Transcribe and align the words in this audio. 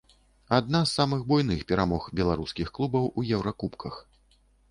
Адна 0.59 0.79
з 0.85 0.93
самых 0.99 1.21
буйных 1.31 1.59
перамог 1.73 2.07
беларускіх 2.21 2.73
клубаў 2.79 3.05
у 3.23 3.27
еўракубках. 3.39 4.03